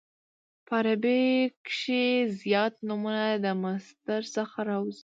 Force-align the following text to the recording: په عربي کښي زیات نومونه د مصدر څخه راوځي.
په 0.65 0.73
عربي 0.81 1.23
کښي 1.65 2.05
زیات 2.41 2.73
نومونه 2.87 3.25
د 3.43 3.47
مصدر 3.63 4.21
څخه 4.35 4.57
راوځي. 4.69 4.99